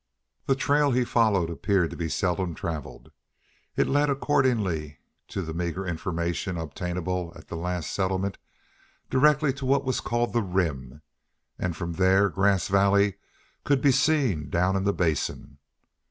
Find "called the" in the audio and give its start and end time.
9.99-10.41